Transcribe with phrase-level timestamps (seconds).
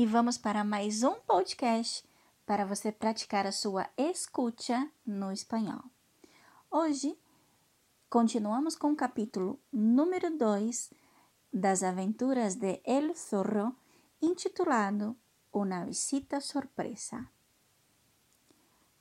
[0.00, 2.08] e vamos para mais um podcast
[2.46, 5.84] para você praticar a sua escuta no espanhol.
[6.70, 7.18] Hoje
[8.08, 10.90] continuamos com o capítulo número 2
[11.52, 13.76] das aventuras de El Zorro,
[14.22, 15.16] intitulado
[15.52, 17.30] Una visita sorpresa.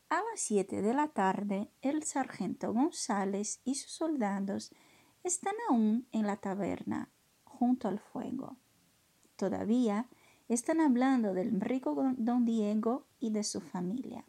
[0.10, 4.74] A las siete de la tarde, el sargento González y sus soldados
[5.24, 7.08] están aún en la taberna,
[7.46, 8.58] junto al fuego.
[9.38, 10.06] Todavía
[10.50, 14.26] están hablando del rico don Diego y de su familia.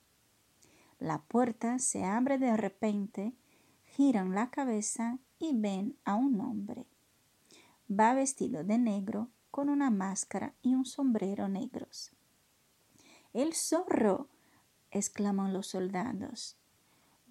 [0.98, 3.32] La puerta se abre de repente,
[3.84, 6.86] giran la cabeza y ven a un hombre.
[7.90, 12.12] Va vestido de negro con una máscara y un sombrero negros.
[13.32, 14.28] El zorro,
[14.90, 16.56] exclaman los soldados.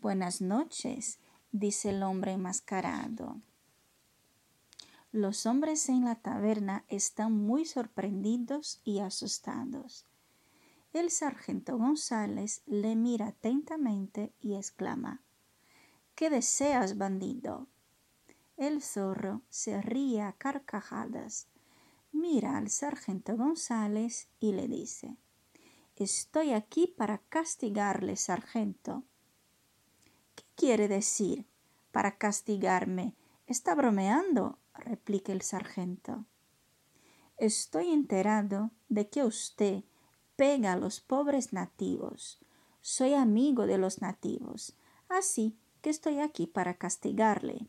[0.02, 1.20] Buenas noches,
[1.52, 3.38] dice el hombre enmascarado.
[5.12, 10.06] Los hombres en la taberna están muy sorprendidos y asustados.
[10.94, 15.24] El sargento González le mira atentamente y exclama
[16.14, 17.68] ¿Qué deseas, bandido?
[18.56, 21.48] El zorro se ríe a carcajadas,
[22.12, 25.18] mira al sargento González y le dice
[25.96, 29.04] Estoy aquí para castigarle, sargento.
[30.36, 31.48] ¿Qué quiere decir?
[31.92, 33.16] Para castigarme.
[33.48, 36.26] Está bromeando, replica el sargento.
[37.38, 39.84] Estoy enterado de que usted
[40.36, 42.40] pega a los pobres nativos.
[42.82, 44.76] Soy amigo de los nativos,
[45.08, 47.68] así que estoy aquí para castigarle.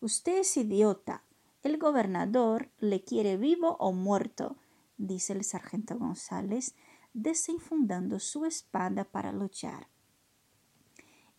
[0.00, 1.24] Usted es idiota.
[1.62, 4.56] El gobernador le quiere vivo o muerto,
[4.96, 6.74] dice el sargento González,
[7.12, 9.88] desenfundando su espada para luchar.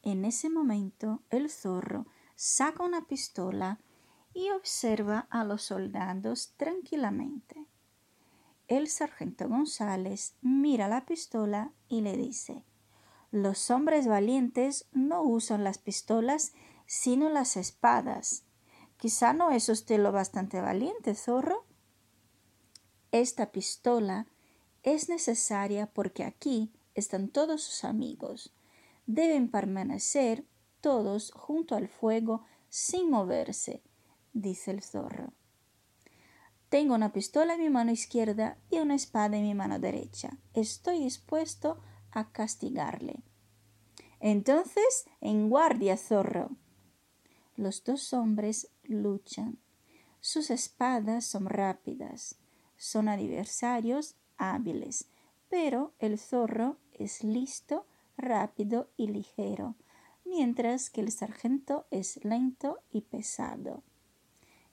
[0.04, 3.80] En ese momento el zorro saca una pistola
[4.34, 7.66] y observa a los soldados tranquilamente.
[8.68, 12.64] El sargento González mira la pistola y le dice
[13.32, 16.54] Los hombres valientes no usan las pistolas
[16.86, 18.44] sino las espadas.
[18.98, 21.66] Quizá no es usted lo bastante valiente, zorro.
[23.12, 24.28] Esta pistola
[24.84, 28.54] es necesaria porque aquí están todos sus amigos.
[29.06, 30.46] Deben permanecer
[30.82, 33.82] todos junto al fuego sin moverse,
[34.34, 35.34] dice el zorro.
[36.70, 40.38] Tengo una pistola en mi mano izquierda y una espada en mi mano derecha.
[40.54, 41.82] Estoy dispuesto
[42.12, 43.24] a castigarle.
[44.22, 46.52] Entonces, en guardia, zorro.
[47.58, 49.60] Los dos hombres luchan.
[50.22, 52.36] Sus espadas son rápidas.
[52.78, 55.10] Son adversarios hábiles,
[55.50, 57.86] pero el zorro es listo,
[58.18, 59.76] rápido y ligero,
[60.24, 63.84] mientras que el sargento es lento y pesado.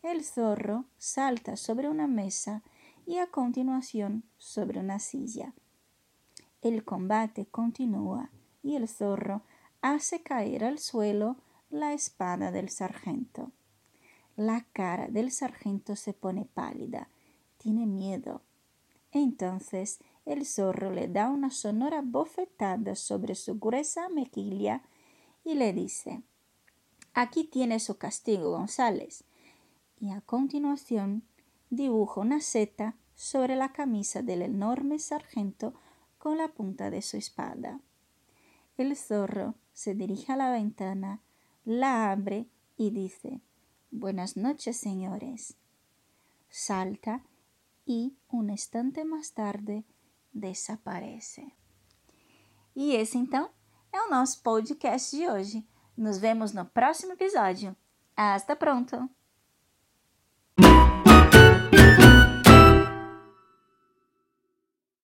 [0.02, 2.62] El zorro salta sobre una mesa
[3.06, 5.54] y a continuación sobre una silla.
[6.62, 8.30] El combate continúa
[8.62, 9.42] y el zorro
[9.80, 11.36] hace caer al suelo
[11.70, 13.50] la espada del sargento.
[14.36, 17.08] La cara del sargento se pone pálida,
[17.56, 18.42] tiene miedo,
[19.10, 24.82] entonces el zorro le da una sonora bofetada sobre su gruesa mejilla
[25.44, 26.22] y le dice
[27.14, 29.24] Aquí tiene su castigo, González.
[30.00, 31.24] Y a continuación
[31.70, 35.74] dibuja una seta sobre la camisa del enorme sargento
[36.18, 37.80] con la punta de su espada.
[38.76, 41.20] El zorro se dirige a la ventana,
[41.64, 43.40] la abre y dice
[43.90, 45.56] Buenas noches, señores.
[46.48, 47.24] Salta
[47.84, 49.84] y un instante más tarde
[50.32, 51.52] desaparece.
[52.76, 53.50] E esse então
[53.92, 55.66] é o nosso podcast de hoje.
[55.96, 57.74] Nos vemos no próximo episódio.
[58.14, 59.10] Hasta pronto!
[60.58, 60.97] you